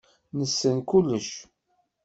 Nessen 0.37 0.77
kullec. 0.89 1.29